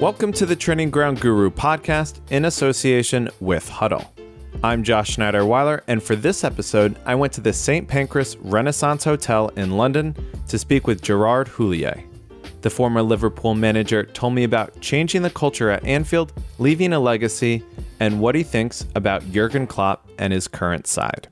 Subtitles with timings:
[0.00, 4.10] Welcome to the Training Ground Guru podcast in association with Huddle.
[4.64, 7.86] I'm Josh Schneider Weiler, and for this episode, I went to the St.
[7.86, 10.16] Pancras Renaissance Hotel in London
[10.48, 12.02] to speak with Gerard Houllier.
[12.62, 17.62] The former Liverpool manager told me about changing the culture at Anfield, leaving a legacy,
[18.00, 21.28] and what he thinks about Jurgen Klopp and his current side.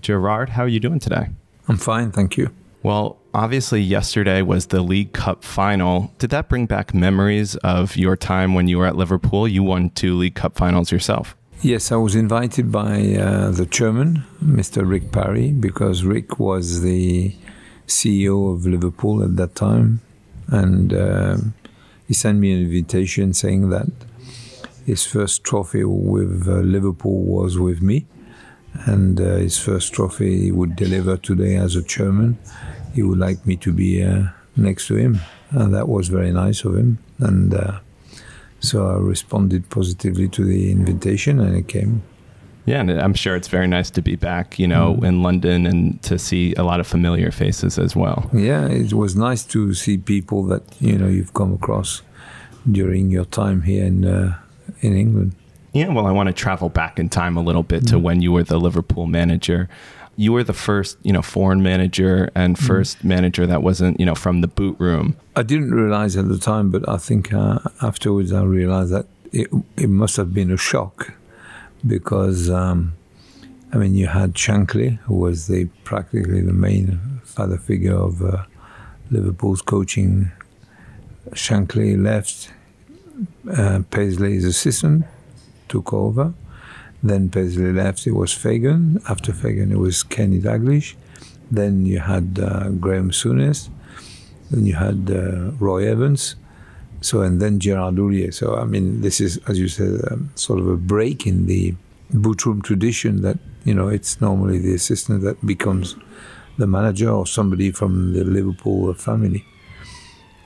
[0.00, 1.28] Gerard, how are you doing today?
[1.68, 2.50] I'm fine, thank you.
[2.82, 6.12] Well, obviously, yesterday was the League Cup final.
[6.18, 9.46] Did that bring back memories of your time when you were at Liverpool?
[9.46, 11.36] You won two League Cup finals yourself.
[11.60, 14.88] Yes, I was invited by uh, the chairman, Mr.
[14.88, 17.34] Rick Parry, because Rick was the
[17.86, 20.00] CEO of Liverpool at that time.
[20.48, 21.36] And uh,
[22.06, 23.88] he sent me an invitation saying that
[24.84, 28.06] his first trophy with uh, Liverpool was with me.
[28.86, 32.38] And uh, his first trophy he would deliver today as a chairman
[32.94, 34.24] he would like me to be uh,
[34.56, 35.20] next to him.
[35.50, 36.98] And that was very nice of him.
[37.18, 37.80] And uh,
[38.60, 42.02] so I responded positively to the invitation and it came.
[42.66, 45.04] Yeah, and I'm sure it's very nice to be back, you know, mm.
[45.04, 48.30] in London and to see a lot of familiar faces as well.
[48.32, 52.00] Yeah, it was nice to see people that, you know, you've come across
[52.70, 54.38] during your time here in, uh,
[54.80, 55.34] in England.
[55.74, 57.90] Yeah, well, I want to travel back in time a little bit mm.
[57.90, 59.68] to when you were the Liverpool manager
[60.16, 63.04] you were the first, you know, foreign manager and 1st mm.
[63.04, 65.16] manager that wasn't, you know, from the boot room.
[65.34, 69.48] I didn't realize at the time, but I think uh, afterwards I realized that it,
[69.76, 71.14] it must have been a shock
[71.86, 72.94] because, um,
[73.72, 78.44] I mean, you had Shankly, who was the practically the main father figure of uh,
[79.10, 80.30] Liverpool's coaching.
[81.30, 82.52] Shankly left.
[83.50, 85.04] Uh, Paisley's assistant
[85.68, 86.34] took over
[87.04, 88.98] then Paisley left, it was Fagan.
[89.10, 90.94] After Fagan, it was Kenny Dalglish.
[91.50, 93.68] Then you had uh, Graham Souness.
[94.50, 96.36] Then you had uh, Roy Evans.
[97.02, 98.32] So, and then Gerard Houllier.
[98.32, 101.74] So, I mean, this is, as you said, um, sort of a break in the
[102.10, 105.96] boot room tradition that, you know, it's normally the assistant that becomes
[106.56, 109.44] the manager or somebody from the Liverpool family.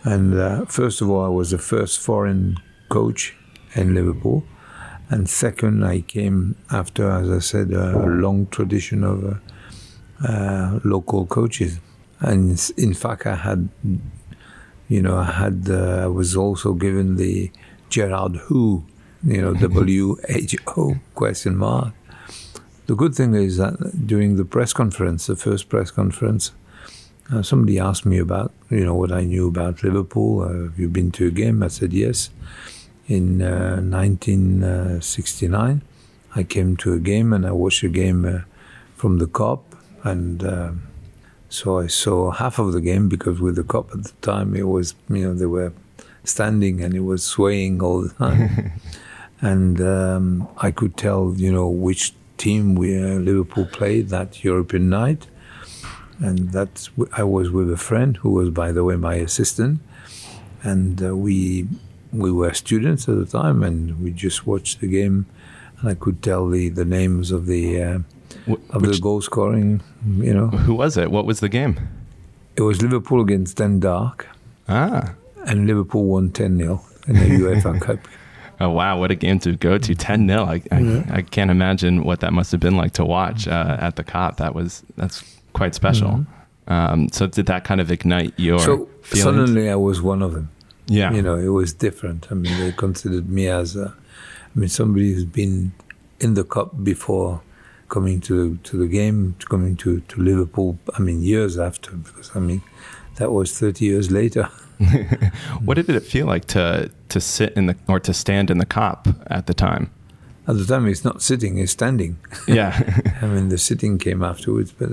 [0.02, 2.56] And uh, first of all, I was the first foreign
[2.88, 3.36] coach
[3.76, 4.42] in Liverpool.
[5.10, 11.24] And second, I came after, as I said, a long tradition of uh, uh, local
[11.26, 11.80] coaches.
[12.20, 13.70] And in fact, I had,
[14.88, 17.50] you know, I had, uh, I was also given the
[17.88, 18.84] Gerard Who,
[19.24, 21.94] you know, W H O question mark.
[22.86, 26.52] The good thing is that during the press conference, the first press conference,
[27.32, 30.42] uh, somebody asked me about, you know, what I knew about Liverpool.
[30.42, 31.62] Uh, have you been to a game?
[31.62, 32.30] I said yes
[33.08, 35.82] in uh, 1969.
[36.36, 38.40] I came to a game and I watched a game uh,
[38.96, 39.60] from the Kop,
[40.04, 40.72] and uh,
[41.48, 44.68] so I saw half of the game because with the Kop at the time it
[44.68, 45.72] was you know they were
[46.24, 48.72] standing and it was swaying all the time,
[49.40, 54.90] and um, I could tell you know which team we uh, Liverpool played that European
[54.90, 55.26] night,
[56.20, 59.80] and that's I was with a friend who was by the way my assistant,
[60.62, 61.66] and uh, we
[62.12, 65.26] we were students at the time, and we just watched the game,
[65.80, 67.98] and I could tell the, the names of the uh,
[68.70, 69.80] of Which, the goal scoring.
[70.06, 71.10] You know, who was it?
[71.10, 71.78] What was the game?
[72.56, 74.26] It was Liverpool against Dundalk.
[74.68, 75.14] Ah,
[75.46, 78.00] and Liverpool won ten 0 in the UEFA Cup.
[78.60, 79.94] Oh wow, what a game to go to!
[79.94, 81.04] Ten 0 I, I.
[81.10, 84.38] I, can't imagine what that must have been like to watch uh, at the Kop.
[84.38, 86.08] That was that's quite special.
[86.08, 86.72] Mm-hmm.
[86.72, 88.58] Um, so did that kind of ignite your?
[88.58, 89.22] So feelings?
[89.22, 90.50] suddenly I was one of them.
[90.88, 91.12] Yeah.
[91.12, 92.28] You know, it was different.
[92.30, 93.94] I mean, they considered me as a,
[94.54, 95.72] I mean, somebody who's been
[96.18, 97.42] in the Kop before
[97.88, 102.40] coming to to the game, coming to, to Liverpool, I mean, years after, because I
[102.40, 102.62] mean,
[103.16, 104.44] that was 30 years later.
[105.64, 108.66] what did it feel like to to sit in the or to stand in the
[108.66, 109.90] Kop at the time?
[110.46, 112.16] At the time, it's not sitting; it's standing.
[112.46, 112.72] Yeah,
[113.22, 114.88] I mean, the sitting came afterwards, but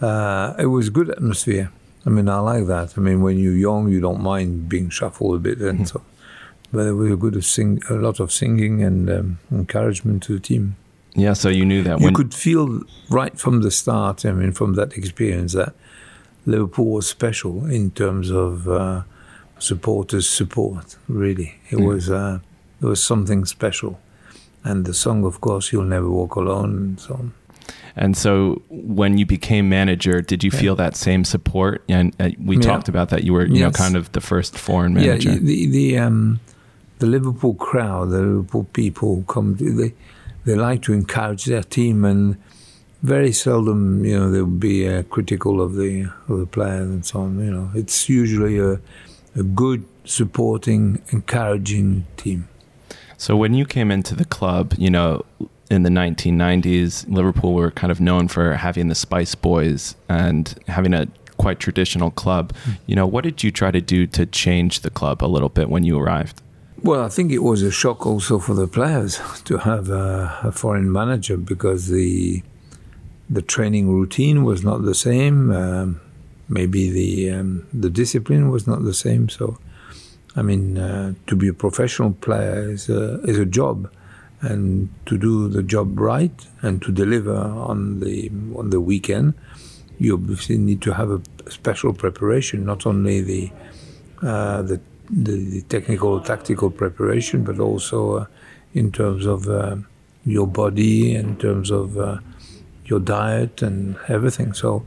[0.00, 1.72] uh, it was good atmosphere.
[2.06, 2.96] I mean, I like that.
[2.96, 5.84] I mean, when you're young, you don't mind being shuffled a bit, and mm-hmm.
[5.84, 6.02] so.
[6.72, 10.34] But there was a good of sing, a lot of singing and um, encouragement to
[10.34, 10.76] the team.
[11.14, 14.26] Yeah, so you knew that you could feel right from the start.
[14.26, 15.74] I mean, from that experience, that
[16.44, 19.02] Liverpool was special in terms of uh,
[19.58, 20.96] supporters' support.
[21.08, 21.86] Really, it mm.
[21.86, 22.40] was uh,
[22.82, 23.98] it was something special,
[24.62, 27.32] and the song, of course, "You'll Never Walk Alone," and so on.
[27.96, 31.82] And so when you became manager, did you feel that same support?
[31.88, 32.62] And uh, we yeah.
[32.62, 33.62] talked about that you were, you yes.
[33.62, 35.30] know, kind of the first foreign manager.
[35.30, 36.40] Yeah, the the um,
[36.98, 39.56] the Liverpool crowd, the Liverpool people come.
[39.56, 39.94] They
[40.44, 42.36] they like to encourage their team, and
[43.02, 47.20] very seldom, you know, they'll be uh, critical of the of the players and so
[47.20, 47.38] on.
[47.38, 48.78] You know, it's usually a
[49.34, 52.48] a good supporting, encouraging team.
[53.18, 55.24] So when you came into the club, you know,
[55.70, 60.94] in the 1990s, Liverpool were kind of known for having the Spice Boys and having
[60.94, 62.52] a quite traditional club.
[62.64, 62.78] Mm.
[62.86, 65.68] You know, what did you try to do to change the club a little bit
[65.68, 66.42] when you arrived?
[66.82, 70.52] Well, I think it was a shock also for the players to have a, a
[70.52, 72.42] foreign manager because the
[73.28, 75.50] the training routine was not the same.
[75.50, 76.00] Um,
[76.48, 79.28] maybe the um, the discipline was not the same.
[79.28, 79.58] So,
[80.36, 83.90] I mean, uh, to be a professional player is a, is a job,
[84.40, 89.34] and to do the job right and to deliver on the on the weekend,
[89.98, 93.50] you obviously need to have a special preparation, not only the
[94.22, 94.80] uh, the,
[95.10, 98.26] the, the, technical tactical preparation, but also uh,
[98.72, 99.76] in terms of uh,
[100.24, 102.18] your body, in terms of uh,
[102.86, 104.54] your diet and everything.
[104.54, 104.86] So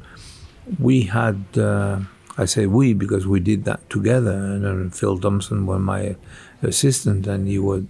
[0.80, 2.00] we had, uh,
[2.38, 6.16] I say we because we did that together, and Phil Thompson was my
[6.64, 7.88] assistant, and he would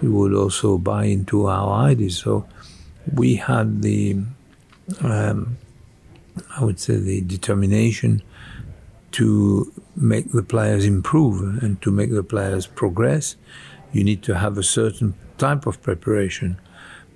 [0.00, 2.18] he would also buy into our ideas.
[2.18, 2.46] So
[3.12, 4.18] we had the
[5.02, 5.58] um,
[6.56, 8.22] I would say, the determination
[9.12, 13.36] to make the players improve and to make the players progress,
[13.92, 16.60] you need to have a certain type of preparation.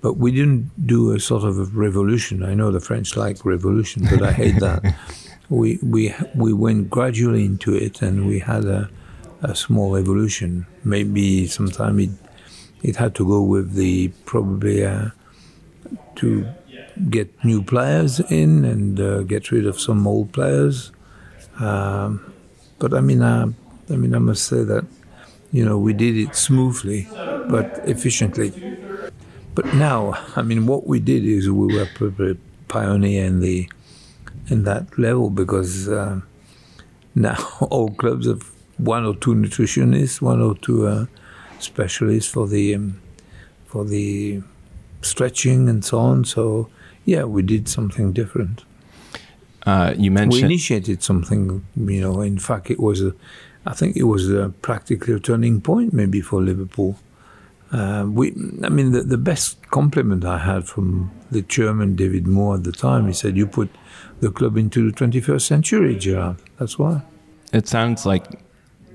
[0.00, 2.42] But we didn't do a sort of a revolution.
[2.42, 4.94] I know the French like revolution, but I hate that.
[5.48, 8.90] we we we went gradually into it, and we had a,
[9.42, 10.66] a small evolution.
[10.84, 12.10] Maybe sometime it
[12.84, 15.08] it had to go with the probably uh,
[16.16, 16.46] to
[17.08, 20.92] get new players in and uh, get rid of some old players.
[21.58, 22.32] Um,
[22.78, 23.46] but I mean, uh,
[23.90, 24.84] I mean, I must say that
[25.50, 27.08] you know we did it smoothly
[27.48, 28.52] but efficiently.
[29.54, 32.36] But now, I mean, what we did is we were probably
[32.68, 33.68] pioneer in the
[34.48, 36.20] in that level because uh,
[37.14, 38.42] now all clubs have
[38.76, 41.08] one or two nutritionists, one or two
[41.58, 43.00] specialists for the um,
[43.66, 44.42] for the
[45.02, 46.24] stretching and so on.
[46.24, 46.68] So
[47.04, 48.64] yeah, we did something different.
[49.66, 51.64] Uh, you mentioned we initiated something.
[51.76, 53.14] You know, in fact, it was a,
[53.66, 56.96] I think it was a practically a turning point maybe for Liverpool.
[57.72, 58.30] Uh, we,
[58.62, 62.72] I mean, the, the best compliment I had from the chairman David Moore at the
[62.72, 63.70] time, he said, "You put
[64.20, 66.36] the club into the 21st century, Gerard.
[66.58, 67.02] That's why."
[67.52, 68.24] It sounds like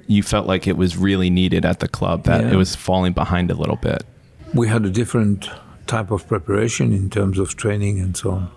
[0.09, 2.23] you felt like it was really needed at the club.
[2.23, 2.53] That yeah.
[2.53, 4.03] it was falling behind a little bit.
[4.55, 5.47] We had a different
[5.85, 8.51] type of preparation in terms of training and so on.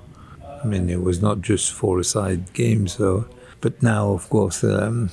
[0.65, 3.27] I mean, it was not just four-a-side games, so.
[3.61, 5.11] But now, of course, um,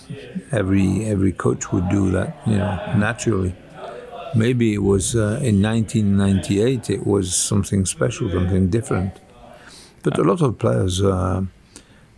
[0.51, 3.53] every every coach would do that, you know, naturally.
[4.33, 6.89] Maybe it was uh, in 1998.
[6.89, 9.13] It was something special, something different.
[10.01, 11.43] But a lot of players uh,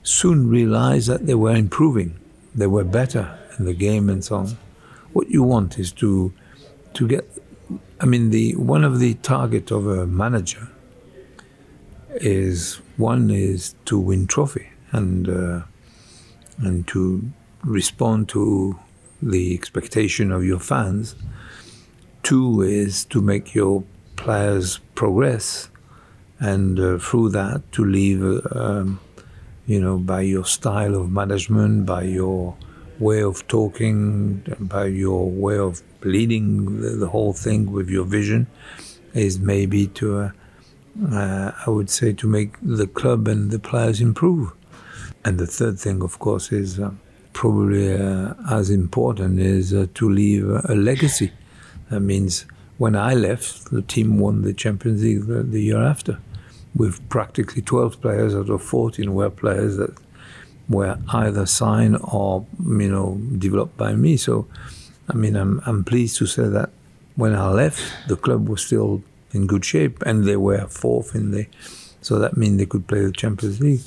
[0.03, 2.17] soon realized that they were improving.
[2.55, 4.57] They were better in the game and so on.
[5.13, 6.33] What you want is to
[6.93, 7.25] to get
[7.99, 10.67] I mean, the one of the target of a manager
[12.15, 15.61] is one is to win trophy and uh,
[16.57, 17.31] and to
[17.63, 18.79] respond to
[19.21, 21.15] the expectation of your fans.
[22.23, 23.83] Two is to make your
[24.15, 25.69] players progress,
[26.39, 28.23] and uh, through that to leave,
[28.55, 28.99] um,
[29.67, 32.55] you know, by your style of management, by your
[33.01, 38.47] way of talking, by your way of leading the, the whole thing with your vision,
[39.13, 40.31] is maybe to, uh,
[41.11, 44.53] uh, I would say, to make the club and the players improve.
[45.25, 46.91] And the third thing, of course, is uh,
[47.33, 51.31] probably uh, as important is uh, to leave a legacy.
[51.89, 52.45] That means
[52.77, 56.19] when I left, the team won the Champions League the, the year after,
[56.75, 59.95] with practically 12 players out of 14 were players that
[60.71, 64.17] were either signed or you know developed by me.
[64.17, 64.47] So,
[65.09, 66.69] I mean, I'm I'm pleased to say that
[67.15, 71.31] when I left, the club was still in good shape, and they were fourth in
[71.31, 71.47] the.
[72.01, 73.81] So that means they could play the Champions League.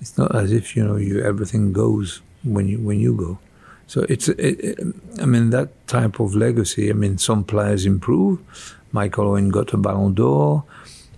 [0.00, 3.38] It's not as if you know you everything goes when you when you go.
[3.86, 6.90] So it's it, it, I mean that type of legacy.
[6.90, 8.40] I mean some players improve.
[8.90, 10.64] Michael Owen got a Ballon d'Or.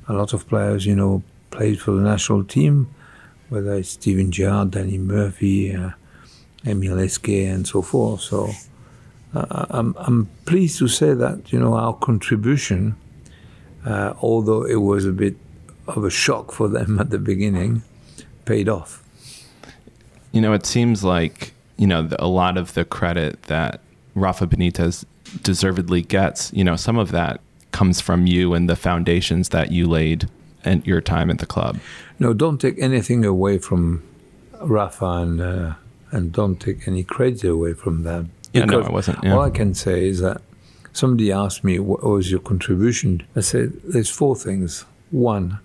[0.06, 2.88] A lot of players, you know, played for the national team
[3.54, 5.90] whether it's Steven Gerrard, Danny Murphy, uh,
[6.66, 8.20] Emile Heskey, and so forth.
[8.20, 8.50] So
[9.32, 12.96] uh, I'm, I'm pleased to say that you know our contribution,
[13.86, 15.36] uh, although it was a bit
[15.86, 17.82] of a shock for them at the beginning,
[18.44, 19.02] paid off.
[20.32, 23.80] You know, it seems like you know a lot of the credit that
[24.16, 25.04] Rafa Benitez
[25.42, 26.52] deservedly gets.
[26.52, 30.28] You know, some of that comes from you and the foundations that you laid
[30.64, 31.78] and your time at the club.
[32.18, 34.02] No, don't take anything away from
[34.60, 35.74] Rafa and uh,
[36.10, 38.26] and don't take any credit away from that.
[38.52, 39.22] Yeah, no, I wasn't.
[39.24, 39.34] Yeah.
[39.34, 40.40] All I can say is that
[40.92, 43.22] somebody asked me what was your contribution.
[43.34, 44.84] I said there's four things.
[45.10, 45.58] One,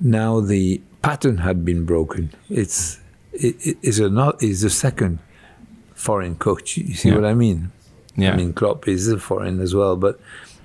[0.00, 2.30] now the pattern had been broken.
[2.50, 2.98] It's
[3.32, 5.18] it, it is a not is the second
[5.94, 6.76] foreign coach.
[6.76, 7.14] You see Yeah.
[7.16, 7.70] what I mean?
[8.16, 8.32] Yeah.
[8.32, 10.18] I mean Klopp is a foreign as well, but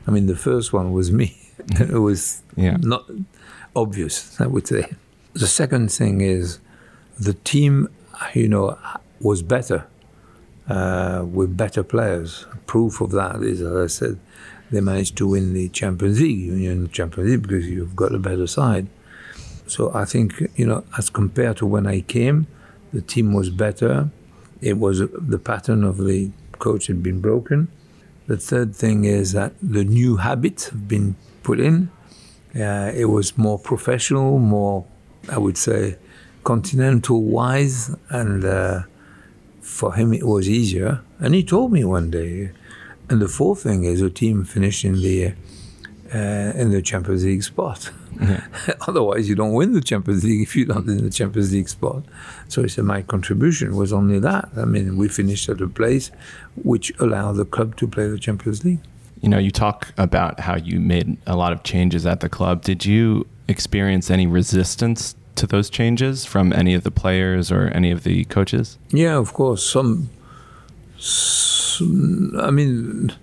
[0.08, 1.38] I mean the first one was me.
[1.80, 2.78] it was Yeah.
[2.80, 3.10] not
[3.76, 4.86] obvious, I would say.
[5.34, 6.60] The second thing is
[7.20, 7.90] the team,
[8.34, 8.78] you know,
[9.20, 9.86] was better
[10.70, 12.46] uh, with better players.
[12.68, 14.20] Proof of that is, as I said,
[14.72, 16.40] they managed to win the Champions League.
[16.40, 18.88] You win the Champions League because you've got a better side.
[19.68, 22.48] So I think, you know, as compared to when I came,
[22.92, 24.10] the team was better.
[24.62, 27.68] It was the pattern of the coach had been broken.
[28.28, 31.92] The third thing is that the new habits have been put in.
[32.56, 34.86] Uh, it was more professional, more,
[35.30, 35.98] I would say,
[36.44, 38.84] continental wise, and uh,
[39.62, 41.02] for him it was easier.
[41.20, 42.52] And he told me one day.
[43.10, 45.34] And the fourth thing is the team finished in the
[46.14, 47.92] uh, in the Champions League spot.
[48.88, 52.04] Otherwise, you don't win the Champions League if you're not in the Champions League spot.
[52.48, 54.50] So he said my contribution was only that.
[54.56, 56.12] I mean, we finished at a place
[56.56, 58.80] which allowed the club to play the Champions League.
[59.24, 62.62] You know, you talk about how you made a lot of changes at the club.
[62.62, 67.90] Did you experience any resistance to those changes from any of the players or any
[67.90, 68.78] of the coaches?
[68.90, 69.64] Yeah, of course.
[69.66, 70.10] Some,
[70.98, 73.14] some I mean,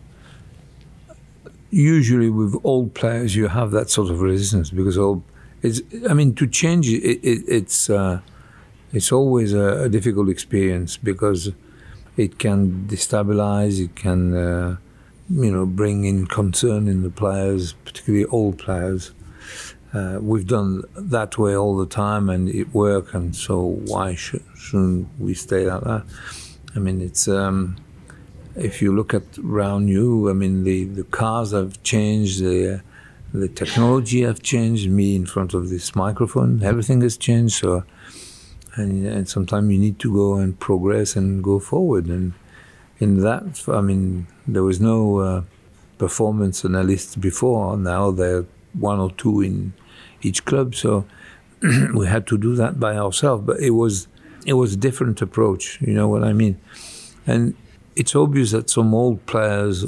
[1.70, 5.22] usually with old players, you have that sort of resistance because old.
[5.62, 5.82] It's.
[6.08, 8.20] I mean, to change it, it it's uh,
[8.92, 11.52] it's always a, a difficult experience because
[12.16, 13.78] it can destabilize.
[13.84, 14.76] It can, uh,
[15.30, 19.12] you know, bring in concern in the players, particularly old players.
[19.92, 23.14] Uh, we've done that way all the time, and it worked.
[23.14, 26.04] And so, why sh- shouldn't we stay like that?
[26.74, 27.76] I mean, it's um,
[28.56, 30.30] if you look at around you.
[30.30, 32.40] I mean, the, the cars have changed.
[32.40, 32.82] The
[33.32, 34.90] the technology have changed.
[34.90, 37.60] Me in front of this microphone, everything has changed.
[37.60, 37.84] So,
[38.74, 42.06] and, and sometimes you need to go and progress and go forward.
[42.06, 42.32] And
[42.98, 45.42] in that, I mean, there was no uh,
[45.98, 47.76] performance analyst before.
[47.76, 49.72] Now there are one or two in
[50.22, 50.74] each club.
[50.74, 51.06] So
[51.94, 53.44] we had to do that by ourselves.
[53.46, 54.08] But it was
[54.46, 55.80] it was a different approach.
[55.80, 56.58] You know what I mean?
[57.26, 57.54] And
[57.96, 59.84] it's obvious that some old players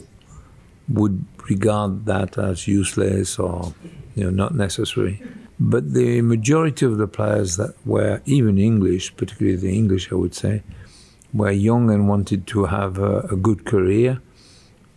[0.88, 3.75] would regard that as useless or
[4.14, 5.23] you know not necessary.
[5.59, 10.35] But the majority of the players that were even English, particularly the English, I would
[10.35, 10.62] say,
[11.33, 14.21] were young and wanted to have a, a good career,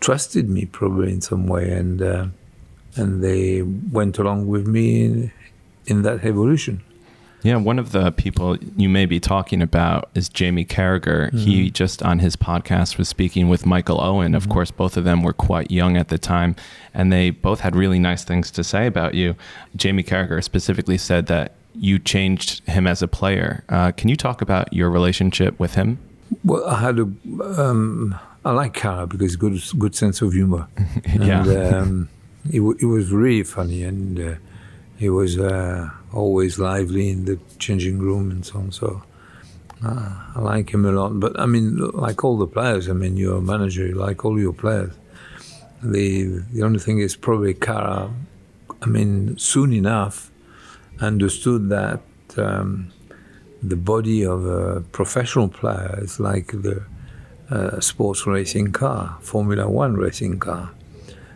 [0.06, 2.28] trusted me probably in some way, and uh,
[2.96, 5.32] and they went along with me in,
[5.88, 6.84] in that evolution.
[7.42, 11.32] Yeah, one of the people you may be talking about is Jamie Carragher.
[11.34, 14.34] He just on his podcast was speaking with Michael Owen.
[14.36, 16.56] Of course, both of them were quite young at the time,
[16.94, 19.36] and they both had really nice things to say about you.
[19.76, 23.64] Jamie Carragher specifically said that you changed him as a player.
[23.70, 25.98] Uh, can you talk about your relationship with him?
[26.44, 27.08] Well, I had a,
[27.42, 30.68] um, I like Carra because good, good sense of humor.
[31.06, 31.44] Yeah.
[31.44, 32.10] And, um,
[32.50, 34.36] he, w- was really funny and uh,
[34.98, 38.72] he was uh, always lively in the changing room and so on.
[38.72, 39.02] So
[39.84, 41.20] uh, I like him a lot.
[41.20, 44.40] But I mean, like all the players, I mean, you're a manager, you like all
[44.40, 44.94] your players.
[45.82, 48.12] The, the only thing is probably Carra,
[48.82, 50.32] I mean, soon enough
[51.00, 52.02] understood that
[52.38, 52.92] um,
[53.64, 56.84] the body of a professional player is like the
[57.80, 60.72] sports racing car, Formula One racing car.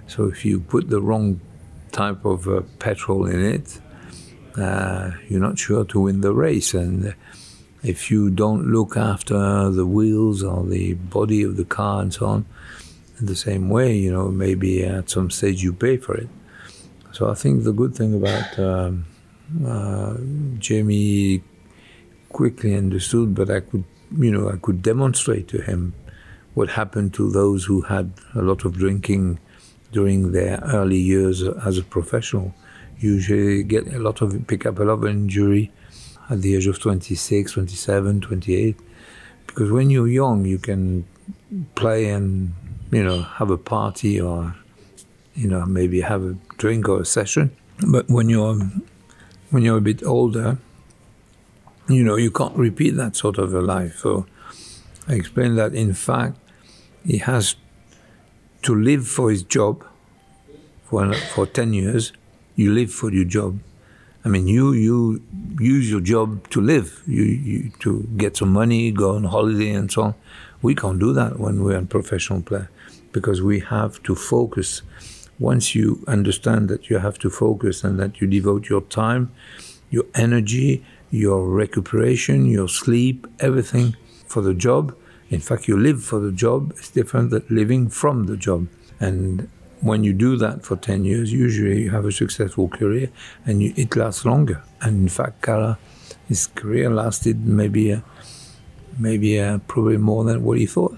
[0.07, 1.39] So if you put the wrong
[1.91, 3.79] type of uh, petrol in it,
[4.57, 6.73] uh, you're not sure to win the race.
[6.73, 7.15] And
[7.83, 12.25] if you don't look after the wheels or the body of the car and so
[12.25, 12.45] on,
[13.19, 16.29] in the same way, you know, maybe at some stage you pay for it.
[17.11, 19.05] So I think the good thing about um,
[19.65, 20.15] uh,
[20.57, 21.43] Jamie
[22.29, 23.83] quickly understood, but I could,
[24.17, 25.93] you know, I could demonstrate to him
[26.53, 29.39] what happened to those who had a lot of drinking
[29.91, 32.53] during their early years as a professional.
[32.99, 35.71] Usually get a lot of, pick up a lot of injury
[36.29, 38.77] at the age of 26, 27, 28.
[39.47, 41.05] Because when you're young, you can
[41.75, 42.53] play and,
[42.91, 44.55] you know, have a party or,
[45.35, 47.51] you know, maybe have a drink or a session.
[47.87, 48.59] But when you're,
[49.49, 50.57] when you're a bit older,
[51.89, 53.97] you know, you can't repeat that sort of a life.
[53.99, 54.25] So
[55.07, 56.37] I explained that in fact,
[57.05, 57.55] he has
[58.63, 59.85] to live for his job
[60.83, 62.13] for, for 10 years.
[62.55, 63.59] You live for your job.
[64.25, 65.21] I mean, you you
[65.59, 69.89] use your job to live, you, you to get some money, go on holiday, and
[69.89, 70.15] so on.
[70.61, 72.69] We can't do that when we're a professional player
[73.13, 74.81] because we have to focus.
[75.39, 79.31] Once you understand that you have to focus and that you devote your time,
[79.89, 83.95] your energy, your recuperation, your sleep, everything
[84.27, 84.95] for the job.
[85.29, 86.71] In fact, you live for the job.
[86.77, 88.67] It's different than living from the job.
[88.99, 89.49] And
[89.81, 93.09] when you do that for 10 years, usually you have a successful career
[93.45, 94.61] and you, it lasts longer.
[94.81, 95.77] And in fact, Carra,
[96.27, 98.01] his career lasted maybe, uh,
[98.97, 100.97] maybe uh, probably more than what he thought.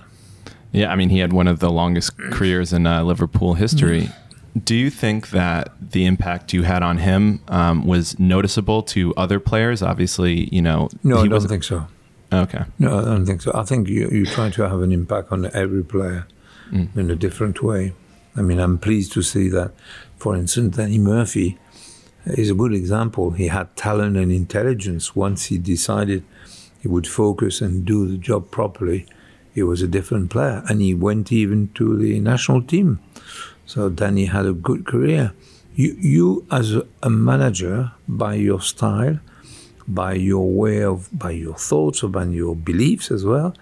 [0.71, 4.09] Yeah, I mean, he had one of the longest careers in uh, Liverpool history.
[4.57, 9.39] Do you think that the impact you had on him um, was noticeable to other
[9.39, 9.81] players?
[9.81, 10.89] Obviously, you know.
[11.03, 11.87] No, I don't think so.
[12.33, 12.63] Okay.
[12.79, 13.51] No, I don't think so.
[13.53, 16.27] I think you, you try to have an impact on every player
[16.71, 16.95] mm.
[16.95, 17.93] in a different way.
[18.35, 19.71] I mean, I'm pleased to see that,
[20.17, 21.57] for instance, Danny Murphy
[22.25, 23.31] is a good example.
[23.31, 25.15] He had talent and intelligence.
[25.15, 26.23] Once he decided
[26.81, 29.05] he would focus and do the job properly,
[29.53, 30.63] he was a different player.
[30.69, 32.99] And he went even to the national team.
[33.71, 35.31] So Danny had a good career.
[35.75, 39.21] You, you as a, a manager, by your style,
[39.87, 43.55] by your way of, by your thoughts, or by your beliefs as well,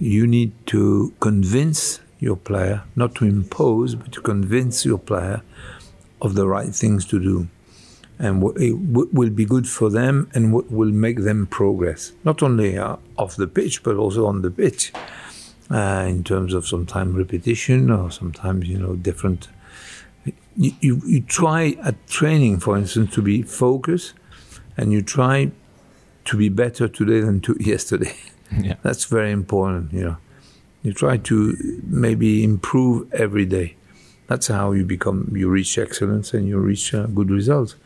[0.00, 5.40] you need to convince your player, not to impose, but to convince your player
[6.20, 7.46] of the right things to do.
[8.18, 12.76] And what will be good for them and what will make them progress, not only
[12.76, 14.92] uh, off the pitch, but also on the pitch,
[15.70, 19.48] uh, in terms of sometimes repetition or sometimes, you know, different.
[20.56, 24.14] You, you, you try at training, for instance, to be focused
[24.76, 25.50] and you try
[26.26, 28.14] to be better today than to yesterday.
[28.60, 28.76] Yeah.
[28.82, 30.16] That's very important, you know.
[30.82, 33.76] You try to maybe improve every day.
[34.26, 37.76] That's how you become, you reach excellence and you reach uh, good results.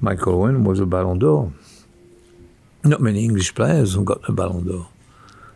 [0.00, 1.52] Michael Owen was a Ballon d'Or.
[2.84, 4.88] Not many English players have got a Ballon d'Or.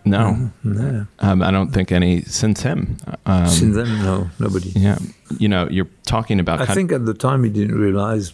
[0.04, 0.72] No, mm-hmm.
[0.72, 1.06] no.
[1.18, 2.96] Um, I don't think any since him.
[3.26, 4.70] Um, since then, no, nobody.
[4.70, 4.98] Yeah,
[5.38, 6.60] you know, you're talking about.
[6.60, 8.32] I think at the time he didn't realize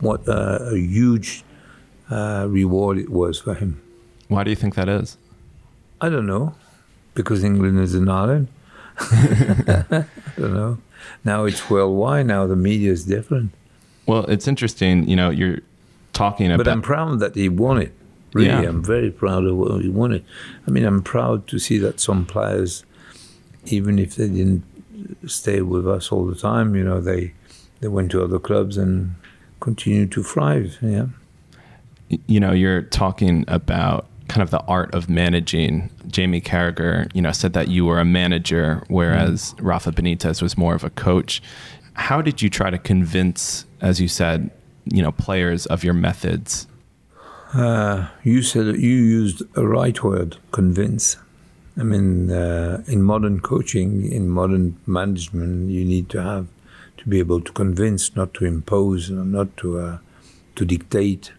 [0.00, 1.44] what uh, a huge
[2.10, 3.80] uh, reward it was for him.
[4.28, 5.18] Why do you think that is?
[6.00, 6.54] I don't know
[7.14, 8.48] because England is in Ireland.
[8.98, 10.04] I
[10.36, 10.78] don't know.
[11.24, 12.26] Now it's worldwide.
[12.26, 13.52] Now the media is different.
[14.06, 15.08] Well, it's interesting.
[15.08, 15.60] You know, you're
[16.12, 16.64] talking about.
[16.64, 17.92] But I'm proud that he won it.
[18.32, 18.62] Really, yeah.
[18.62, 20.24] I'm very proud of what we won it.
[20.66, 22.84] I mean, I'm proud to see that some players,
[23.66, 24.64] even if they didn't
[25.26, 27.34] stay with us all the time, you know, they
[27.80, 29.14] they went to other clubs and
[29.60, 30.78] continued to thrive.
[30.80, 31.06] Yeah.
[32.26, 35.90] You know, you're talking about kind of the art of managing.
[36.08, 39.58] Jamie Carragher, you know, said that you were a manager, whereas mm.
[39.62, 41.42] Rafa Benitez was more of a coach.
[41.94, 44.50] How did you try to convince, as you said,
[44.84, 46.66] you know, players of your methods?
[47.52, 51.16] Uh, you said you used a right word, convince.
[51.76, 56.46] I mean, uh, in modern coaching, in modern management, you need to have
[56.98, 59.98] to be able to convince, not to impose, not to uh,
[60.56, 61.32] to dictate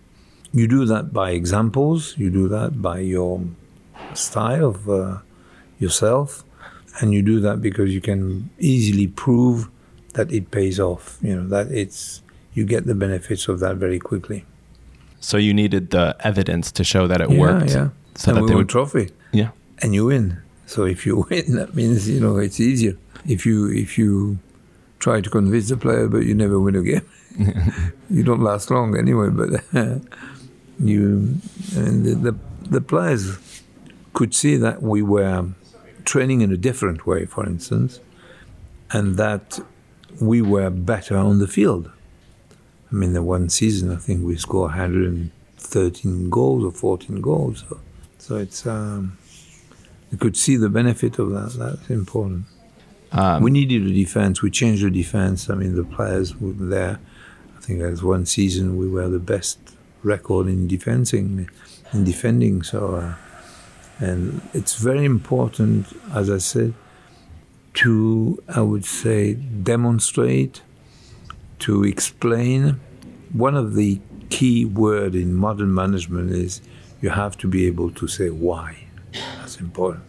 [0.53, 3.43] you do that by examples, you do that by your
[4.13, 5.17] style of uh,
[5.79, 6.43] yourself,
[7.01, 9.67] and you do that because you can easily prove
[10.13, 12.21] that it pays off, you know, that it's,
[12.53, 14.45] you get the benefits of that very quickly.
[15.23, 17.69] So you needed the evidence to show that it yeah, worked.
[17.69, 19.09] Yeah, so and that we they would trophy.
[19.31, 20.41] Yeah, and you win.
[20.65, 22.97] So if you win, that means you know it's easier.
[23.25, 24.39] If you if you
[24.99, 27.07] try to convince the player, but you never win a game,
[28.09, 29.29] you don't last long anyway.
[29.29, 29.49] But
[30.79, 31.37] you
[31.77, 32.35] and the, the,
[32.69, 33.37] the players
[34.11, 35.45] could see that we were
[36.03, 38.01] training in a different way, for instance,
[38.91, 39.61] and that
[40.19, 41.89] we were better on the field.
[42.93, 47.65] I mean, the one season, I think we scored 113 goals or 14 goals.
[47.67, 47.79] So,
[48.19, 49.17] so it's um,
[50.11, 51.53] you could see the benefit of that.
[51.57, 52.45] That's important.
[53.11, 54.43] Um, we needed a defense.
[54.43, 55.49] We changed the defense.
[55.49, 56.99] I mean, the players were there.
[57.57, 59.57] I think as one season we were the best
[60.03, 61.49] record in defending,
[61.93, 62.61] in defending.
[62.61, 63.15] So, uh,
[63.97, 66.75] and it's very important, as I said,
[67.75, 70.61] to I would say demonstrate,
[71.63, 72.79] to explain.
[73.31, 73.99] One of the
[74.29, 76.61] key word in modern management is
[77.01, 78.87] you have to be able to say why.
[79.39, 80.03] That's important.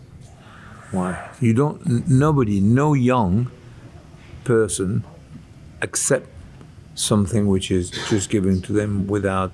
[0.90, 1.30] Why?
[1.40, 2.08] You don't.
[2.08, 3.50] Nobody, no young
[4.44, 5.04] person,
[5.80, 6.28] accept
[6.94, 9.52] something which is just given to them without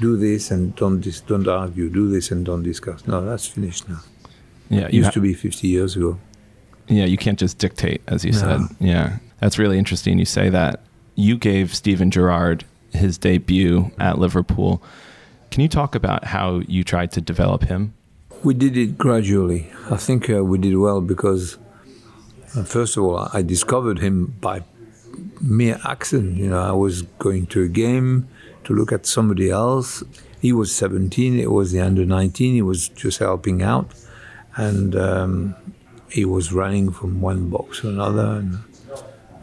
[0.00, 3.06] do this and don't dis- don't argue, do this and don't discuss.
[3.06, 4.00] No, that's finished now.
[4.68, 6.18] Yeah, it used ha- to be 50 years ago.
[6.88, 8.38] Yeah, you can't just dictate, as you no.
[8.38, 8.60] said.
[8.78, 10.18] Yeah, that's really interesting.
[10.18, 10.82] You say that
[11.16, 14.82] you gave Steven Gerrard his debut at Liverpool.
[15.50, 17.94] Can you talk about how you tried to develop him?
[18.44, 19.68] We did it gradually.
[19.90, 21.56] I think uh, we did well because,
[22.54, 24.62] uh, first of all, I discovered him by
[25.40, 26.36] mere accident.
[26.36, 28.28] You know, I was going to a game
[28.64, 30.04] to look at somebody else.
[30.40, 33.90] He was 17, it was the under 19, he was just helping out.
[34.56, 35.56] And um,
[36.10, 38.36] he was running from one box to another.
[38.40, 38.58] And,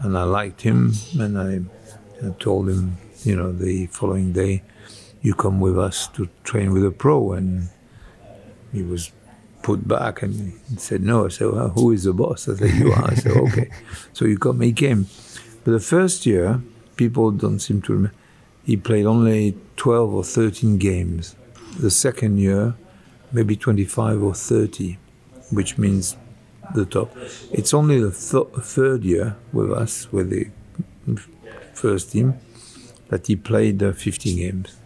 [0.03, 0.93] and I liked him.
[1.17, 1.61] And I,
[2.25, 4.63] I told him, you know, the following day,
[5.21, 7.33] you come with us to train with a pro.
[7.33, 7.69] And
[8.71, 9.11] he was
[9.61, 11.25] put back and said, no.
[11.25, 12.47] I said, well, who is the boss?
[12.47, 13.11] I said, you are.
[13.11, 13.69] I said, okay.
[14.13, 15.07] so you come, he came.
[15.63, 16.61] But the first year,
[16.97, 18.15] people don't seem to remember,
[18.65, 21.35] he played only 12 or 13 games.
[21.79, 22.75] The second year,
[23.31, 24.97] maybe 25 or 30,
[25.49, 26.17] which means
[26.73, 27.15] the top.
[27.51, 30.47] It's only the th- third year with us, with the
[31.73, 32.39] first team,
[33.09, 34.77] that he played uh, 50 games.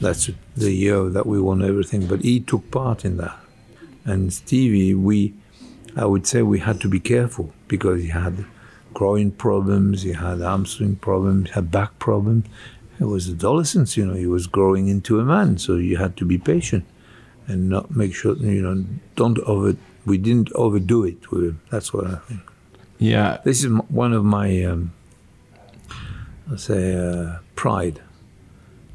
[0.00, 3.38] That's the year that we won everything, but he took part in that.
[4.04, 5.34] And Stevie, we,
[5.96, 8.44] I would say we had to be careful because he had
[8.92, 12.46] groin problems, he had hamstring problems, he had back problems.
[13.00, 16.24] It was adolescence, you know, he was growing into a man, so you had to
[16.24, 16.84] be patient
[17.46, 18.84] and not make sure, you know,
[19.16, 21.60] don't over, we didn't overdo it with him.
[21.70, 22.40] That's what I think.
[22.98, 23.38] Yeah.
[23.44, 24.92] This is one of my, um,
[26.50, 28.00] I say, uh, pride.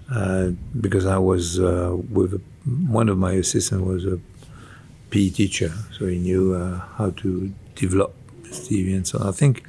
[0.10, 2.42] Uh, because I was uh, with a,
[2.90, 4.20] one of my assistants was a
[5.10, 8.16] PE teacher, so he knew uh, how to develop
[8.50, 9.64] Stevie, and so I think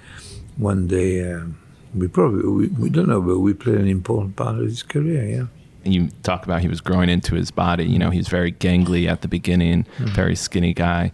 [0.57, 1.59] one day um,
[1.92, 5.24] we probably we, we, don't know, but we played an important part of his career.
[5.24, 5.46] Yeah.
[5.92, 7.85] You talk about he was growing into his body.
[7.85, 10.07] You know, he's very gangly at the beginning, mm-hmm.
[10.07, 11.12] very skinny guy.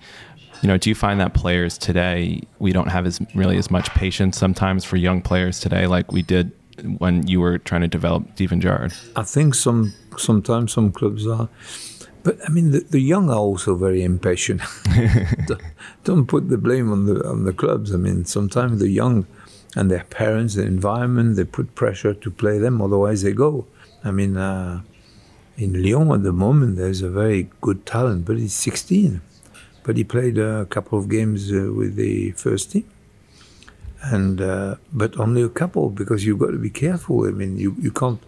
[0.62, 3.90] You know, do you find that players today we don't have as really as much
[3.90, 6.52] patience sometimes for young players today like we did
[6.98, 8.94] when you were trying to develop Steven Gerrard?
[9.16, 11.48] I think some sometimes some clubs are.
[12.22, 14.62] But I mean, the, the young are also very impatient.
[15.46, 15.62] don't,
[16.04, 17.92] don't, put the blame on the on the clubs.
[17.92, 19.26] I mean, sometimes the young
[19.76, 22.80] and their parents, the environment, they put pressure to play them.
[22.80, 23.66] Otherwise, they go.
[24.04, 24.82] I mean, uh,
[25.56, 29.20] in Lyon at the moment, there's a very good talent, but he's 16.
[29.82, 32.84] But he played a couple of games uh, with the first team
[34.04, 37.26] and uh, but only a couple because you've got to be careful.
[37.26, 38.22] I mean, you, you can't.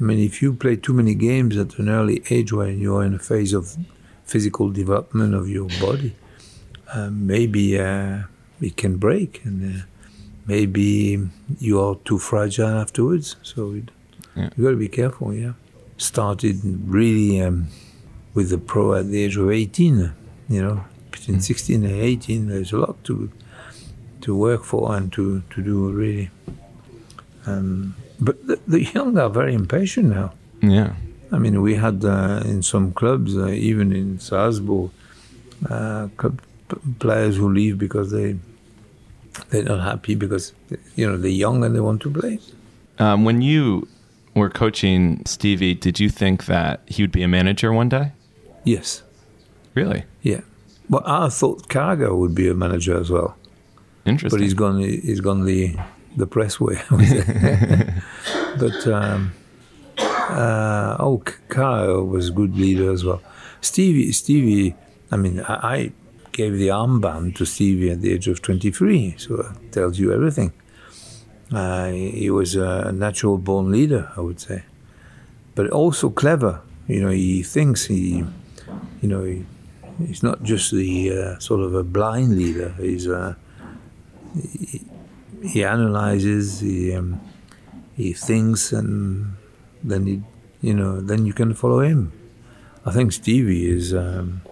[0.00, 3.14] I mean, if you play too many games at an early age when you're in
[3.14, 3.76] a phase of
[4.24, 6.14] physical development of your body,
[6.92, 8.22] uh, maybe uh,
[8.60, 9.84] it can break, and uh,
[10.46, 13.36] maybe you are too fragile afterwards.
[13.42, 13.90] So it,
[14.38, 14.50] yeah.
[14.56, 15.34] you got to be careful.
[15.34, 15.52] Yeah,
[15.96, 17.68] started really um,
[18.34, 20.12] with the pro at the age of 18.
[20.48, 21.42] You know, between mm.
[21.42, 23.30] 16 and 18, there's a lot to
[24.20, 26.30] to work for and to, to do really.
[27.46, 30.34] Um, but the, the, young are very impatient now.
[30.60, 30.94] Yeah.
[31.30, 34.90] I mean, we had uh, in some clubs, uh, even in Salzburg,
[35.70, 36.08] uh,
[36.98, 38.36] players who leave because they
[39.50, 40.52] they're not happy because
[40.96, 42.40] you know they're young and they want to play.
[42.98, 43.88] Um, when you
[44.38, 48.12] were coaching Stevie, did you think that he would be a manager one day?
[48.64, 49.02] Yes.
[49.74, 50.04] Really?
[50.22, 50.40] Yeah.
[50.88, 53.36] Well, I thought Carragher would be a manager as well.
[54.04, 54.38] Interesting.
[54.38, 54.80] But he's gone.
[54.80, 55.76] He's gone the
[56.16, 56.80] the press way.
[58.58, 59.32] but um,
[59.98, 63.22] uh, oh, Kyle was a good leader as well.
[63.60, 64.74] Stevie, Stevie.
[65.10, 65.92] I mean, I, I
[66.32, 70.52] gave the armband to Stevie at the age of 23, so that tells you everything.
[71.52, 74.64] Uh, he was a natural born leader, I would say,
[75.54, 76.60] but also clever.
[76.86, 78.24] You know, he thinks he,
[79.00, 79.46] you know, he,
[79.98, 82.74] he's not just the uh, sort of a blind leader.
[82.78, 83.36] He's a
[84.34, 84.84] he,
[85.42, 87.20] he analyzes, he um,
[87.96, 89.36] he thinks, and
[89.82, 90.22] then he,
[90.60, 92.12] you know, then you can follow him.
[92.84, 94.42] I think Stevie is um,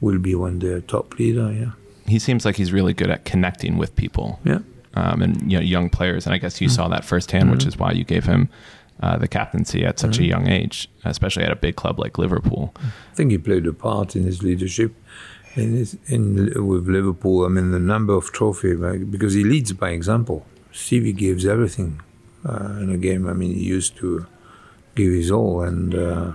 [0.00, 1.52] will be one day a top leader.
[1.52, 1.72] Yeah,
[2.06, 4.40] he seems like he's really good at connecting with people.
[4.44, 4.60] Yeah,
[4.94, 6.74] um, and you know, young players, and I guess you mm-hmm.
[6.74, 7.52] saw that firsthand, mm-hmm.
[7.52, 8.48] which is why you gave him.
[9.02, 10.22] Uh, the captaincy at such mm-hmm.
[10.22, 12.72] a young age, especially at a big club like Liverpool.
[12.76, 14.94] I think he played a part in his leadership
[15.56, 18.78] in, in, with Liverpool, I mean, the number of trophies,
[19.10, 20.46] because he leads by example.
[20.72, 22.00] Stevie gives everything
[22.44, 23.28] uh, in a game.
[23.28, 24.26] I mean, he used to
[24.94, 26.32] give his all and uh,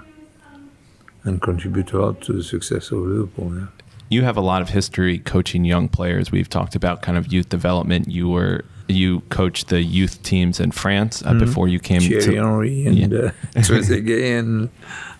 [1.23, 3.57] and contribute a lot to the success of Liverpool.
[3.57, 3.67] Yeah.
[4.09, 6.31] You have a lot of history coaching young players.
[6.31, 8.07] We've talked about kind of youth development.
[8.07, 11.39] You were you coached the youth teams in France uh, mm-hmm.
[11.39, 13.17] before you came Thierry to Henry and yeah.
[13.17, 14.69] uh, Trezeguet and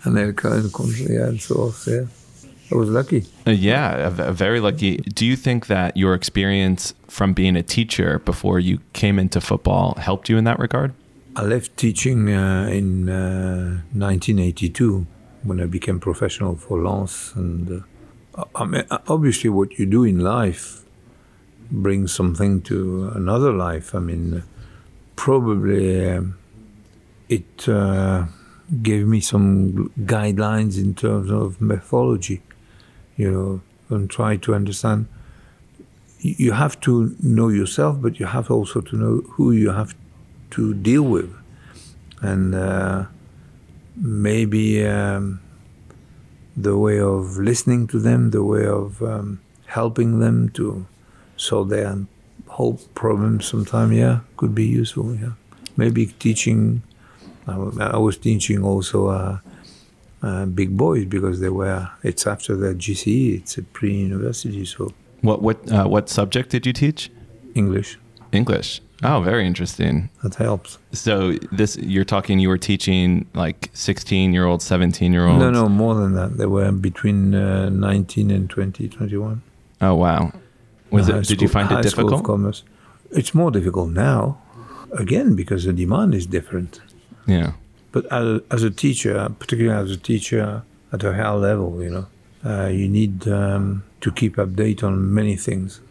[0.04, 1.88] and then and so forth.
[1.88, 2.06] Yeah.
[2.72, 3.26] I was lucky.
[3.48, 4.98] Uh, yeah, very lucky.
[4.98, 9.96] Do you think that your experience from being a teacher before you came into football
[9.96, 10.94] helped you in that regard?
[11.36, 15.08] I left teaching uh, in uh, 1982
[15.44, 17.34] when I became professional for Lens.
[17.36, 17.86] And uh,
[18.56, 20.84] I mean, obviously, what you do in life
[21.72, 23.94] brings something to another life.
[23.94, 24.44] I mean,
[25.16, 26.38] probably um,
[27.28, 28.26] it uh,
[28.82, 32.42] gave me some guidelines in terms of methodology,
[33.18, 35.08] you know, and try to understand.
[36.20, 39.96] You have to know yourself, but you have also to know who you have
[40.52, 41.34] to deal with.
[42.22, 43.06] And uh,
[43.96, 45.40] maybe um,
[46.62, 50.86] the way of listening to them, the way of um, helping them to
[51.38, 51.98] solve their
[52.48, 55.32] whole problem sometime, yeah, could be useful, yeah.
[55.78, 56.82] Maybe teaching,
[57.48, 59.40] I, I was teaching also uh,
[60.22, 64.92] uh, big boys because they were, it's after the GCE, it's a pre-university, so.
[65.22, 67.10] What, what, uh, what subject did you teach?
[67.56, 67.98] English.
[68.32, 68.82] English.
[69.02, 70.10] Oh, very interesting.
[70.24, 70.78] That helps.
[70.92, 75.40] So this you're talking you were teaching like 16 year olds, 17 year olds.
[75.40, 76.38] No, no, more than that.
[76.38, 79.42] They were between uh, 19 and 20, 21.
[79.82, 80.34] Oh wow.
[80.92, 82.26] Was high it did you find it high difficult?
[82.26, 82.64] commerce.
[83.12, 84.38] It's more difficult now,
[84.98, 86.82] again because the demand is different.
[87.26, 87.54] Yeah.
[87.92, 92.08] But as, as a teacher, particularly as a teacher at a higher level, you know,
[92.46, 95.82] uh, you need um, to keep update on many things.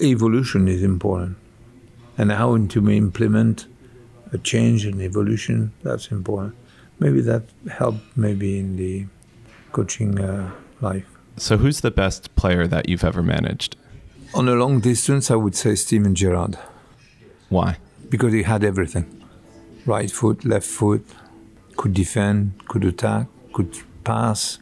[0.00, 1.36] Evolution is important,
[2.18, 3.66] and how to implement
[4.32, 6.54] a change and evolution that's important.
[6.98, 9.06] Maybe that helped maybe in the
[9.72, 11.06] coaching uh, life.
[11.36, 13.76] So who's the best player that you've ever managed?
[14.34, 16.58] On a long distance, I would say Steven Gerrard.
[17.48, 17.78] Why?
[18.14, 19.06] because he had everything
[19.86, 21.04] right foot, left foot,
[21.76, 24.58] could defend, could attack, could pass,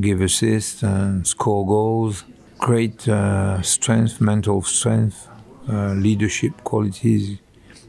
[0.00, 2.24] give assists, and score goals.
[2.62, 5.28] Great uh, strength, mental strength,
[5.68, 7.38] uh, leadership qualities.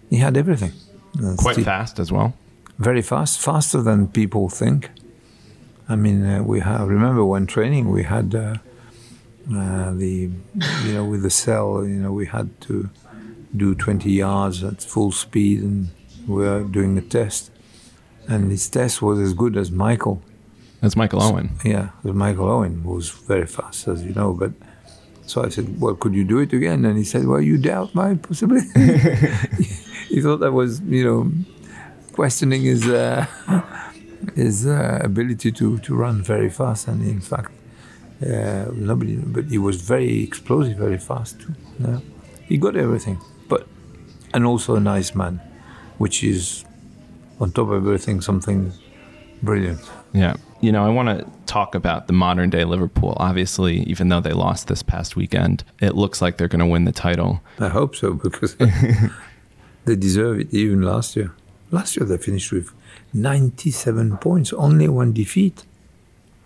[0.09, 0.71] He had everything.
[1.23, 2.33] Uh, Quite fast as well.
[2.79, 4.89] very fast, faster than people think.
[5.87, 6.87] I mean, uh, we have.
[6.87, 8.55] Remember when training, we had uh,
[9.53, 10.31] uh, the,
[10.85, 12.89] you know, with the cell, you know, we had to
[13.55, 15.89] do 20 yards at full speed, and
[16.27, 17.51] we were doing a test,
[18.27, 20.23] and his test was as good as Michael.
[20.83, 21.57] That's Michael Owen.
[21.63, 24.33] Yeah, Michael Owen was very fast, as you know.
[24.33, 24.51] But
[25.25, 27.95] so I said, "Well, could you do it again?" And he said, "Well, you doubt
[27.95, 28.67] my possibility."
[30.09, 31.31] he thought that was, you know,
[32.11, 33.25] questioning his uh,
[34.35, 36.89] his uh, ability to to run very fast.
[36.89, 37.53] And in fact,
[38.21, 39.15] uh, nobody.
[39.15, 41.55] But he was very explosive, very fast too.
[41.79, 41.99] Yeah.
[42.49, 43.69] He got everything, but
[44.33, 45.39] and also a nice man,
[45.97, 46.65] which is
[47.39, 48.73] on top of everything something
[49.41, 49.79] brilliant.
[50.13, 50.35] Yeah.
[50.61, 53.15] You know, I want to talk about the modern day Liverpool.
[53.17, 56.85] Obviously, even though they lost this past weekend, it looks like they're going to win
[56.85, 57.41] the title.
[57.59, 58.55] I hope so because
[59.85, 61.33] they deserve it even last year.
[61.71, 62.71] Last year they finished with
[63.13, 65.65] 97 points, only one defeat.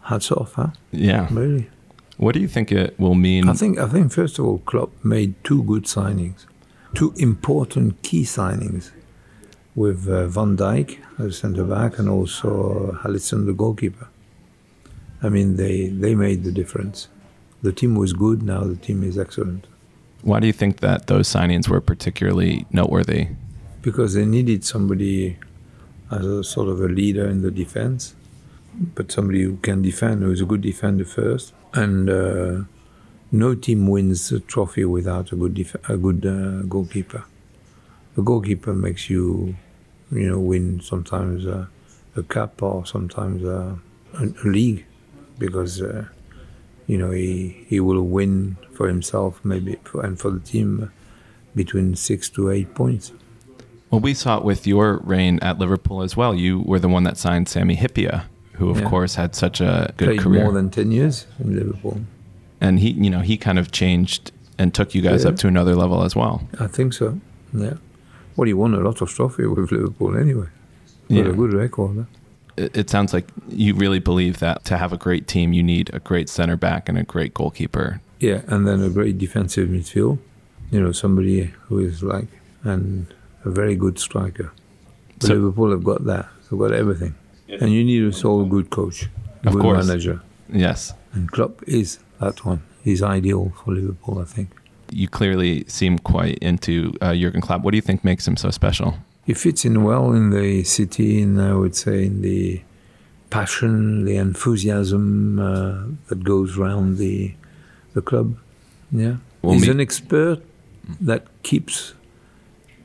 [0.03, 0.69] Hats off, huh?
[0.91, 1.27] Yeah.
[1.29, 1.69] Really.
[2.17, 3.47] What do you think it will mean?
[3.47, 6.45] I think I think first of all, Klopp made two good signings,
[6.95, 8.91] two important key signings,
[9.77, 14.07] with uh, Van Dijk as centre back and also Alisson the goalkeeper.
[15.23, 17.07] I mean, they they made the difference.
[17.61, 18.43] The team was good.
[18.43, 19.67] Now the team is excellent.
[20.21, 23.27] Why do you think that those signings were particularly noteworthy?
[23.87, 25.37] because they needed somebody
[26.11, 28.15] as a sort of a leader in the defense,
[28.95, 31.53] but somebody who can defend, who is a good defender first.
[31.73, 32.63] And uh,
[33.31, 37.23] no team wins a trophy without a good def- a good uh, goalkeeper.
[38.17, 39.55] A goalkeeper makes you,
[40.11, 41.67] you know, win sometimes a,
[42.15, 43.77] a cup or sometimes a,
[44.13, 44.85] a, a league,
[45.37, 46.05] because uh,
[46.87, 50.91] you know he he will win for himself maybe for, and for the team
[51.55, 53.11] between six to eight points.
[53.89, 56.35] Well, we saw it with your reign at Liverpool as well.
[56.35, 58.89] You were the one that signed Sami Hyypia, who of Yeah.
[58.89, 60.43] course had such a good played career.
[60.43, 62.01] more than 10 years in Liverpool.
[62.59, 65.29] and he, you know, he kind of changed and took you guys Yeah.
[65.29, 66.41] up to another level as well.
[66.59, 67.19] I think so.
[67.53, 67.75] Yeah.
[68.37, 70.47] Well, he won a lot of trophy with Liverpool anyway.
[71.09, 71.23] Got Yeah.
[71.25, 71.97] a good record.
[71.97, 72.03] Huh?
[72.55, 75.89] It, it sounds like you really believe that to have a great team, you need
[75.93, 77.99] a great center back and a great goalkeeper.
[78.19, 80.17] Yeah, and then a great defensive midfield.
[80.71, 82.27] You know, somebody who is like,
[82.63, 83.07] and
[83.45, 84.51] a very good striker.
[85.19, 86.27] So- Liverpool have got that.
[86.49, 87.15] They've got everything.
[87.49, 89.07] And you need a a good coach,
[89.45, 89.87] Of good course.
[89.87, 90.21] manager.
[90.51, 90.93] Yes.
[91.13, 92.61] And Klopp is that one.
[92.83, 94.49] He's ideal for Liverpool, I think.
[94.91, 97.61] You clearly seem quite into uh, Jurgen Klopp.
[97.61, 98.95] What do you think makes him so special?
[99.25, 102.61] He fits in well in the city, and I would say in the
[103.29, 107.33] passion, the enthusiasm uh, that goes around the
[107.93, 108.37] the club.
[108.91, 110.39] Yeah, Well, he's me- an expert
[111.01, 111.93] that keeps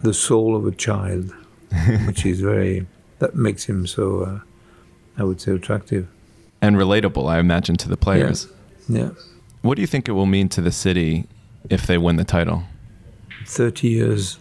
[0.01, 1.33] the soul of a child.
[2.07, 2.87] which is very
[3.19, 4.41] that makes him so uh,
[5.17, 6.07] I would say attractive.
[6.61, 8.47] And relatable, I imagine, to the players.
[8.89, 9.11] Yeah.
[9.63, 11.25] What do you think it will mean to the city
[11.71, 12.65] if they win the title?
[13.47, 14.39] 30 years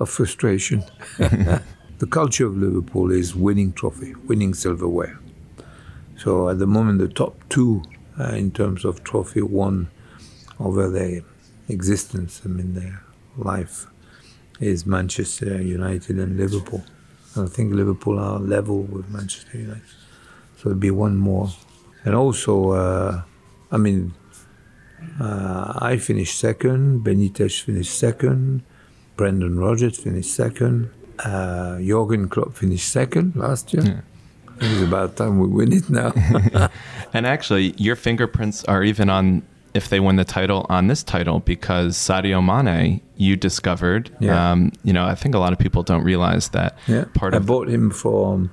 [0.00, 0.84] of frustration.
[1.18, 5.18] the culture of Liverpool is winning trophy, winning silverware.
[6.16, 7.82] So at the moment, the top two
[8.18, 9.90] uh, in terms of trophy won
[10.60, 11.22] over their
[11.68, 13.02] existence, I mean, their
[13.36, 13.86] life,
[14.60, 16.84] is Manchester United and Liverpool.
[17.34, 19.82] And I think Liverpool are level with Manchester United.
[20.56, 21.50] So there'll be one more.
[22.04, 23.22] And also, uh,
[23.70, 24.14] I mean,
[25.20, 28.62] uh, I finished second, Benitez finished second,
[29.16, 33.84] Brendan Rodgers finished second, uh, Jurgen Klopp finished second last year.
[33.84, 34.00] Yeah.
[34.60, 36.12] It's about time we win it now.
[37.12, 39.42] and actually, your fingerprints are even on
[39.74, 44.14] if they win the title on this title because Sadio Mane, you discovered.
[44.20, 44.52] Yeah.
[44.52, 46.78] Um, you know, I think a lot of people don't realize that.
[46.86, 47.06] Yeah.
[47.14, 48.50] Part of I of bought him from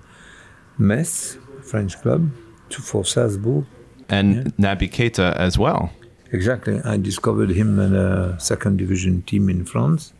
[0.78, 2.32] Metz, French club,
[2.70, 3.66] to for Salzburg,
[4.08, 4.76] and yeah.
[4.76, 5.92] Naby Keita as well.
[6.32, 6.82] Exactly.
[6.84, 10.14] I discovered him in a second division team in France,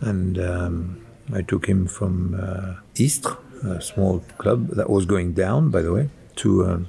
[0.00, 5.70] and um, I took him from uh, Istres, a small club that was going down,
[5.70, 6.66] by the way, to.
[6.66, 6.86] Um,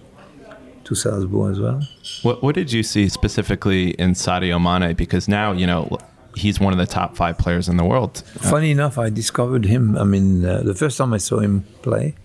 [0.84, 1.88] to Salzburg as well.
[2.24, 4.96] What What did you see specifically in Sadio Mane?
[4.96, 5.98] Because now you know
[6.36, 8.24] he's one of the top five players in the world.
[8.40, 9.98] Funny enough, I discovered him.
[9.98, 12.16] I mean, uh, the first time I saw him play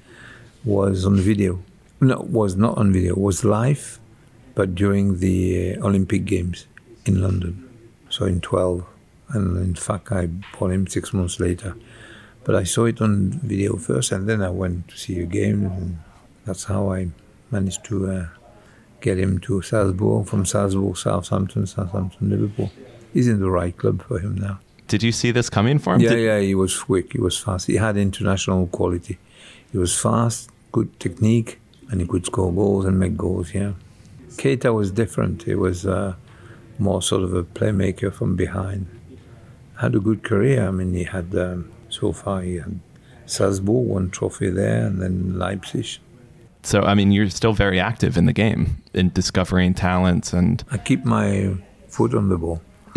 [0.64, 1.62] was on video.
[2.00, 3.14] No, was not on video.
[3.14, 3.98] Was live,
[4.56, 6.66] but during the Olympic Games
[7.04, 7.62] in London.
[8.08, 8.84] So in 12,
[9.28, 10.26] and in fact, I
[10.58, 11.76] bought him six months later.
[12.42, 15.66] But I saw it on video first, and then I went to see a game,
[15.66, 15.98] and
[16.44, 17.08] that's how I
[17.50, 18.26] managed to uh,
[19.00, 22.70] get him to Salzburg, from Salzburg, Southampton, Southampton, Liverpool.
[23.12, 24.60] He's in the right club for him now.
[24.88, 26.00] Did you see this coming for him?
[26.00, 27.66] Yeah, Did- yeah, he was quick, he was fast.
[27.66, 29.18] He had international quality.
[29.72, 33.72] He was fast, good technique, and he could score goals and make goals, yeah.
[34.36, 35.42] Keita was different.
[35.44, 36.14] He was uh,
[36.78, 38.86] more sort of a playmaker from behind.
[39.80, 40.66] Had a good career.
[40.66, 42.80] I mean, he had, um, so far, he had
[43.26, 45.98] Salzburg, one trophy there, and then Leipzig.
[46.62, 50.64] So, I mean, you're still very active in the game in discovering talents and.
[50.70, 51.54] I keep my
[51.88, 52.60] foot on the ball.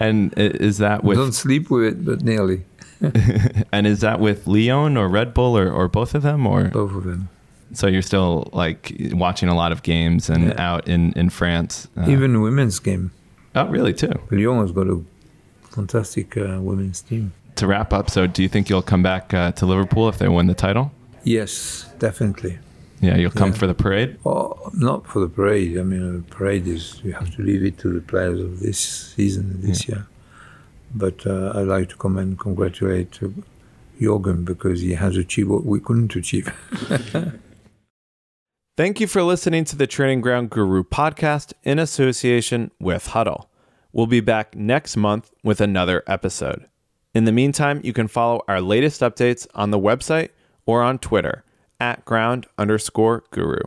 [0.00, 1.16] and is that with.
[1.16, 2.64] Don't sleep with it, but nearly.
[3.72, 6.46] and is that with Lyon or Red Bull or, or both of them?
[6.46, 7.28] or Both of them.
[7.72, 10.54] So you're still like watching a lot of games and yeah.
[10.72, 11.88] out in, in France?
[11.96, 13.10] Uh, Even women's game.
[13.54, 14.12] Oh, really, too?
[14.30, 15.02] Lyon has got a
[15.70, 17.32] fantastic uh, women's team.
[17.56, 20.28] To wrap up, so do you think you'll come back uh, to Liverpool if they
[20.28, 20.92] win the title?
[21.24, 22.58] Yes, definitely.
[23.00, 23.58] Yeah, you'll come yeah.
[23.58, 24.18] for the parade?
[24.24, 25.78] Oh, not for the parade.
[25.78, 28.78] I mean, the parade is, you have to leave it to the players of this
[28.78, 29.96] season, this yeah.
[29.96, 30.06] year.
[30.94, 33.18] But uh, I'd like to come and congratulate
[34.00, 36.52] Jurgen because he has achieved what we couldn't achieve.
[38.78, 43.46] Thank you for listening to the Training Ground Guru podcast in association with Hudl.
[43.92, 46.64] We'll be back next month with another episode.
[47.12, 50.28] In the meantime, you can follow our latest updates on the website
[50.64, 51.42] or on Twitter
[51.80, 53.62] at ground underscore guru.